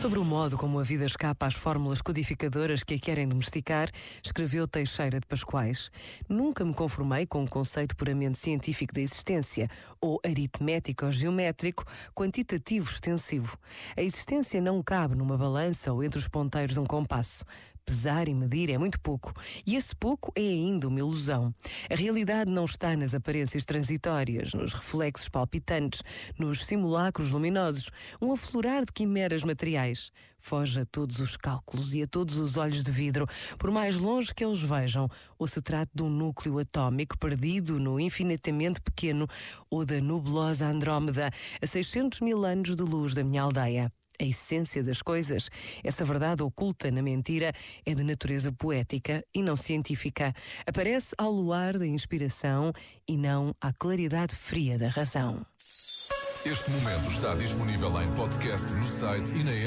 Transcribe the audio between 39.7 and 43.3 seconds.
ou da nublosa Andrómeda, a 600 mil anos de luz da